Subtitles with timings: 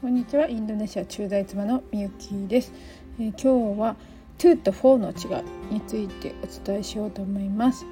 [0.00, 0.48] こんにちは。
[0.48, 2.72] インドネシア駐在妻のみゆきです、
[3.18, 3.96] えー、今日は
[4.38, 7.84] 2と4の違いについてお伝えしようと思います。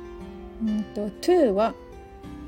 [0.62, 1.74] うんと2は、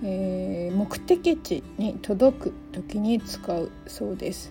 [0.02, 4.50] えー、目的地に届く時に使うそうです。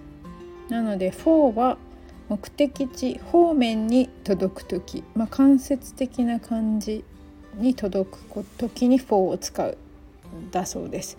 [0.69, 1.79] なので4は
[2.27, 7.03] 目的地方面に届く時、まあ、間接的な感じ
[7.55, 9.75] に届く時に4を使う
[10.51, 11.17] だそうです。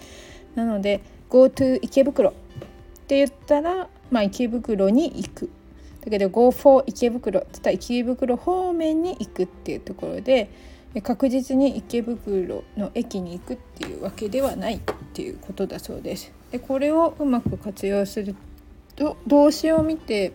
[0.54, 2.32] なので Go to 池袋。
[3.10, 5.50] って言ったら、まあ、池袋に行く
[6.04, 10.48] だけど Go for 池袋って言ったら池袋方面に行くっていうところで
[11.02, 14.80] 確実に池袋の駅に行くっていうわけではないっ
[15.12, 16.32] ていうことだそうです。
[16.52, 18.36] でこれをうまく活用する
[18.94, 20.32] と動詞を見て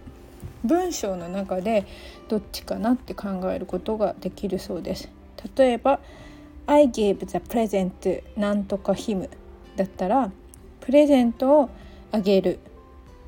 [0.66, 1.86] 文章の中で
[2.28, 5.10] どっちかなって考えることができるそうです。
[5.56, 6.02] 例えば
[6.68, 9.30] 「I gave the present なんとか him」
[9.78, 10.30] だったら
[10.82, 11.70] プレゼントを
[12.12, 12.60] あげる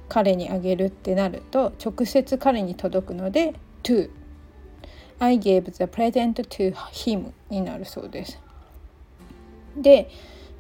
[0.09, 4.09] 彼にあげるってなると直接彼に届くので to
[5.20, 8.39] I gave the present to him になるそうです。
[9.75, 10.09] で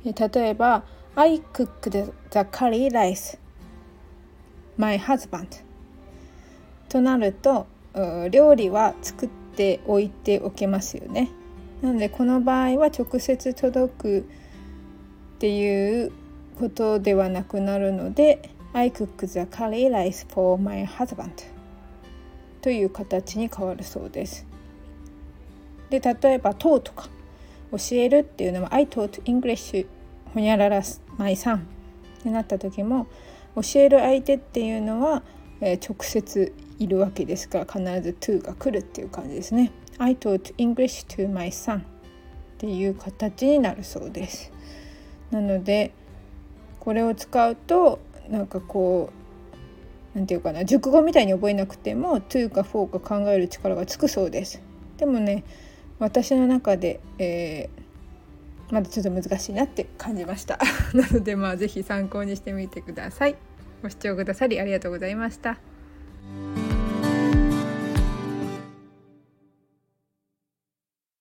[0.03, 0.83] 例えば
[1.15, 2.11] I cooked the
[2.51, 3.37] curry rice
[4.77, 5.47] my husband
[6.89, 7.65] となると
[8.29, 11.29] 料理は作っておいておけますよね。
[11.81, 14.23] なのでこの場合は直接届くっ
[15.39, 16.11] ていう
[16.57, 21.31] ことではなくなるので I cook the curry rice for my husband
[22.61, 24.45] という形に変わるそうです。
[25.89, 27.09] で例えば「とう」とか
[27.71, 29.85] 教えるっていうのは「I taught English
[30.33, 30.81] ほにゃらら
[31.17, 31.57] my son」
[32.19, 33.07] ってなった時も
[33.55, 35.23] 教える相手っていうのは、
[35.61, 39.71] えー、直接いるわけですから必ず「to」が来るっていう感じですね。
[39.97, 41.83] I taught English to my son っ
[42.57, 44.51] ていう形になるそうです。
[45.31, 45.91] なので
[46.87, 47.99] これを使うと
[48.29, 54.61] なんかこう何て言うかな熟語みたいに覚えなくても「to」か「for」か考える力がつくそうです。
[54.95, 55.43] でもね
[55.99, 60.59] 私の中で、えー、まだちょっと難しいなって感じました
[60.95, 63.35] なのでまあ是非参考にしてみてください。
[63.83, 65.59] ご視聴くださりありがとうございました。